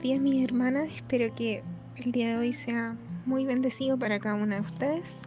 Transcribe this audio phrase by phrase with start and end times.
[0.00, 1.62] Buenos días mis hermanas, espero que
[1.96, 5.24] el día de hoy sea muy bendecido para cada una de ustedes.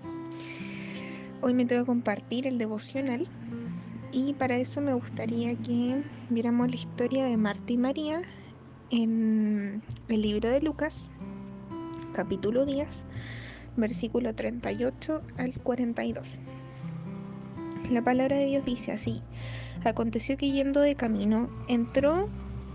[1.42, 3.28] Hoy me tengo que compartir el devocional
[4.12, 8.24] y para eso me gustaría que viéramos la historia de Marta y María
[8.90, 11.12] en el libro de Lucas,
[12.14, 13.06] capítulo 10,
[13.78, 16.28] versículo 38 al 42.
[17.92, 19.22] La palabra de Dios dice así,
[19.86, 22.28] aconteció que yendo de camino entró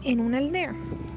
[0.05, 0.77] en una aldea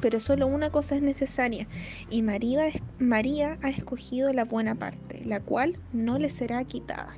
[0.00, 1.66] pero solo una cosa es necesaria,
[2.10, 7.14] y María, ha escogido la buena parte, la cual no le será quitada.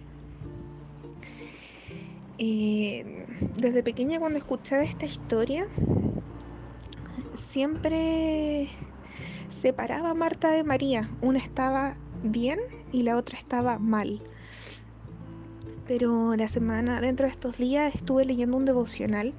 [2.38, 3.26] Eh,
[3.58, 5.66] desde pequeña cuando escuchaba esta historia,
[7.34, 8.68] siempre
[9.48, 11.10] separaba a Marta de María.
[11.20, 12.58] Una estaba bien
[12.92, 14.20] y la otra estaba mal
[15.88, 19.32] pero la semana, dentro de estos días, estuve leyendo un devocional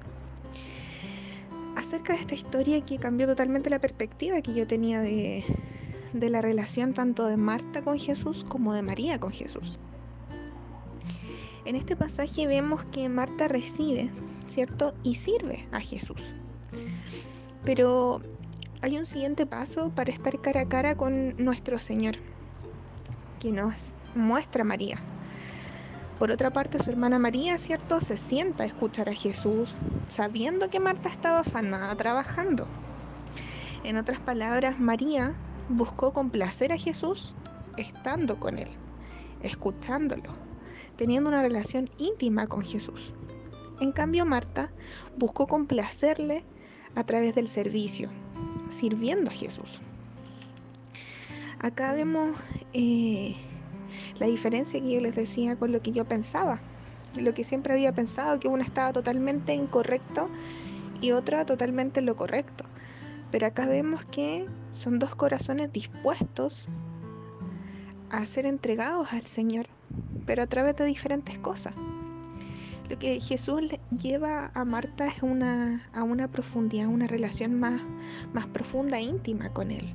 [1.90, 5.42] acerca de esta historia que cambió totalmente la perspectiva que yo tenía de,
[6.12, 9.80] de la relación tanto de Marta con Jesús como de María con Jesús.
[11.64, 14.08] En este pasaje vemos que Marta recibe,
[14.46, 14.94] ¿cierto?
[15.02, 16.36] Y sirve a Jesús.
[17.64, 18.22] Pero
[18.82, 22.14] hay un siguiente paso para estar cara a cara con nuestro Señor,
[23.40, 25.02] que nos muestra María.
[26.20, 29.74] Por otra parte, su hermana María, ¿cierto?, se sienta a escuchar a Jesús,
[30.06, 32.66] sabiendo que Marta estaba afanada trabajando.
[33.84, 35.34] En otras palabras, María
[35.70, 37.34] buscó complacer a Jesús
[37.78, 38.68] estando con él,
[39.40, 40.34] escuchándolo,
[40.96, 43.14] teniendo una relación íntima con Jesús.
[43.80, 44.70] En cambio, Marta
[45.16, 46.44] buscó complacerle
[46.96, 48.10] a través del servicio,
[48.68, 49.80] sirviendo a Jesús.
[51.60, 52.36] Acá vemos
[52.74, 53.36] eh,
[54.18, 56.60] la diferencia que yo les decía con lo que yo pensaba,
[57.18, 60.28] lo que siempre había pensado, que una estaba totalmente incorrecto
[61.00, 62.64] y otra totalmente lo correcto.
[63.30, 66.68] Pero acá vemos que son dos corazones dispuestos
[68.10, 69.66] a ser entregados al Señor,
[70.26, 71.74] pero a través de diferentes cosas.
[72.88, 73.62] Lo que Jesús
[73.96, 77.80] lleva a Marta es una, a una profundidad, una relación más,
[78.32, 79.94] más profunda íntima con Él.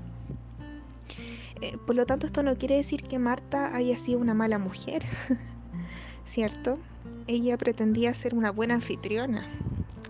[1.62, 5.04] Eh, por lo tanto, esto no quiere decir que Marta haya sido una mala mujer,
[6.26, 6.80] ¿cierto?
[7.28, 9.48] Ella pretendía ser una buena anfitriona,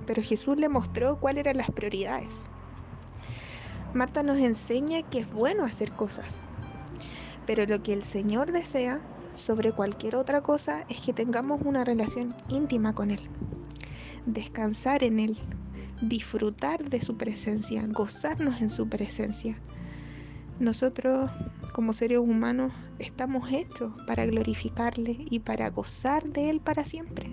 [0.08, 2.44] pero Jesús le mostró cuáles eran las prioridades.
[3.94, 6.42] Marta nos enseña que es bueno hacer cosas,
[7.46, 9.02] pero lo que el Señor desea
[9.34, 13.30] sobre cualquier otra cosa es que tengamos una relación íntima con Él,
[14.26, 15.38] descansar en Él,
[16.02, 19.58] disfrutar de su presencia, gozarnos en su presencia
[20.60, 21.30] nosotros
[21.74, 27.32] como seres humanos estamos hechos para glorificarle y para gozar de Él para siempre.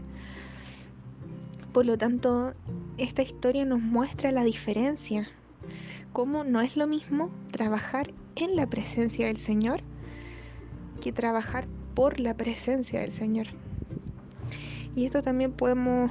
[1.72, 2.52] Por lo tanto,
[2.98, 5.28] esta historia nos muestra la diferencia,
[6.12, 9.80] cómo no es lo mismo trabajar en la presencia del Señor
[11.00, 13.46] que trabajar por la presencia del Señor.
[14.94, 16.10] Y esto también podemos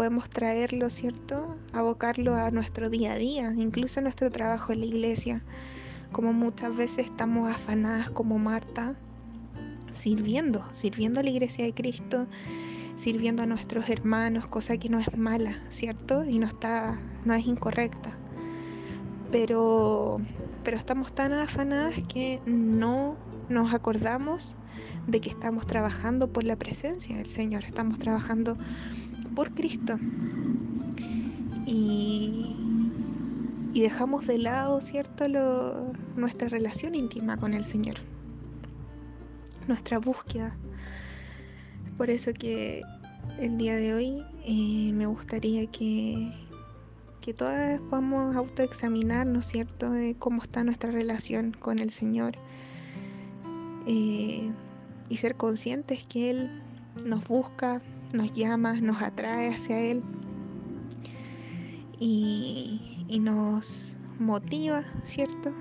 [0.00, 1.58] podemos traerlo, ¿cierto?
[1.74, 5.42] Abocarlo a nuestro día a día, incluso a nuestro trabajo en la iglesia,
[6.10, 8.96] como muchas veces estamos afanadas como Marta,
[9.92, 12.26] sirviendo, sirviendo a la iglesia de Cristo,
[12.96, 16.24] sirviendo a nuestros hermanos, cosa que no es mala, ¿cierto?
[16.24, 18.10] Y no está, no es incorrecta.
[19.30, 20.18] Pero,
[20.64, 23.18] pero estamos tan afanadas que no
[23.50, 24.56] nos acordamos
[25.06, 28.56] de que estamos trabajando por la presencia del Señor, estamos trabajando
[29.34, 29.98] por Cristo.
[31.66, 32.56] Y,
[33.74, 35.24] dejamos de lado, ¿cierto?,
[36.16, 37.96] nuestra relación íntima con el Señor,
[39.68, 40.54] nuestra búsqueda.
[41.96, 42.82] Por eso que
[43.38, 46.30] el día de hoy eh, me gustaría que,
[47.22, 52.36] que todas podamos autoexaminarnos, ¿cierto?, de cómo está nuestra relación con el Señor.
[53.86, 54.50] Eh,
[55.08, 56.62] y ser conscientes que Él
[57.04, 57.82] nos busca,
[58.12, 60.02] nos llama, nos atrae hacia Él
[61.98, 65.52] y, nos motiva, ¿cierto?,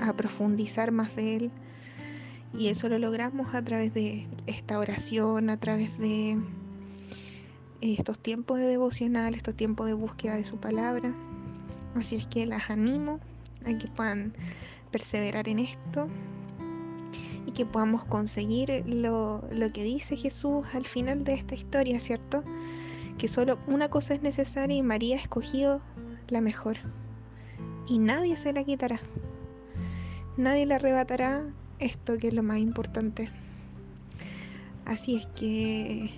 [0.00, 1.50] a profundizar más de Él.
[2.56, 6.38] Y eso lo logramos a través de esta oración, a través de
[7.80, 11.12] estos tiempos de devocional, estos tiempos de búsqueda de su palabra.
[11.94, 13.20] Así es que las animo
[13.64, 14.34] a que puedan
[14.90, 16.37] perseverar en esto y
[17.58, 22.44] que podamos conseguir lo, lo que dice Jesús al final de esta historia, ¿cierto?
[23.18, 25.82] Que solo una cosa es necesaria y María ha escogido
[26.28, 26.76] la mejor.
[27.88, 29.00] Y nadie se la quitará.
[30.36, 33.28] Nadie le arrebatará esto que es lo más importante.
[34.84, 36.10] Así es que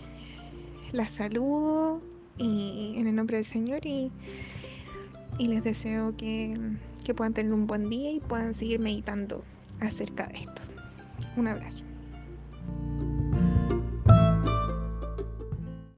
[0.93, 2.03] la saludo
[2.37, 4.13] y en el nombre del Señor y,
[5.39, 6.55] y les deseo que,
[7.03, 9.43] que puedan tener un buen día y puedan seguir meditando
[9.81, 10.70] acerca de esto.
[11.41, 11.90] Un abrazo.